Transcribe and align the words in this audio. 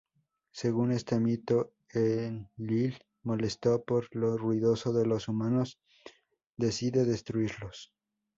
Según 0.49 0.91
este 0.91 1.19
mito 1.19 1.73
Enlil, 1.93 2.97
molesto 3.21 3.83
por 3.83 4.07
lo 4.15 4.35
ruidoso 4.35 4.93
de 4.93 5.05
los 5.05 5.27
humanos 5.27 5.79
decide 6.57 7.05
destruirlos. 7.05 7.93